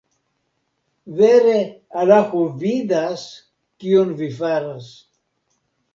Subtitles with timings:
[1.19, 1.59] Vere
[2.03, 3.29] Alaho vidas,
[3.85, 4.93] kion vi faras.